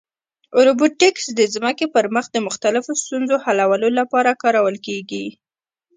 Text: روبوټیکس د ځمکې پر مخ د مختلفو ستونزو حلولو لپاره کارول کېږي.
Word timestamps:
روبوټیکس 0.65 1.25
د 1.39 1.41
ځمکې 1.53 1.85
پر 1.93 2.05
مخ 2.15 2.25
د 2.31 2.37
مختلفو 2.47 2.91
ستونزو 3.01 3.35
حلولو 3.45 3.89
لپاره 3.99 4.37
کارول 4.43 4.75
کېږي. 4.87 5.25